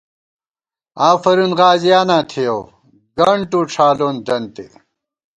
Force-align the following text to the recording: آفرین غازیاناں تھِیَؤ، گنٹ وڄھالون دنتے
آفرین 1.09 1.51
غازیاناں 1.59 2.23
تھِیَؤ، 2.29 2.59
گنٹ 3.17 3.51
وڄھالون 3.57 4.15
دنتے 4.25 4.65